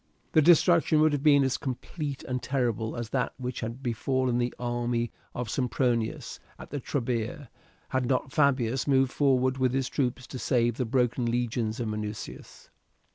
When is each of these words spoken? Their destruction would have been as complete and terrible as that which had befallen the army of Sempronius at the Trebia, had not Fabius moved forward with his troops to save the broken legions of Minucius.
Their 0.31 0.41
destruction 0.41 0.99
would 1.01 1.13
have 1.13 1.21
been 1.21 1.43
as 1.43 1.59
complete 1.59 2.23
and 2.23 2.41
terrible 2.41 2.95
as 2.95 3.11
that 3.11 3.33
which 3.37 3.59
had 3.59 3.83
befallen 3.83 4.39
the 4.39 4.51
army 4.57 5.11
of 5.35 5.47
Sempronius 5.47 6.39
at 6.57 6.71
the 6.71 6.79
Trebia, 6.79 7.51
had 7.89 8.07
not 8.07 8.31
Fabius 8.33 8.87
moved 8.87 9.11
forward 9.11 9.59
with 9.59 9.75
his 9.75 9.89
troops 9.89 10.25
to 10.25 10.39
save 10.39 10.77
the 10.77 10.85
broken 10.85 11.27
legions 11.29 11.79
of 11.79 11.87
Minucius. 11.87 12.71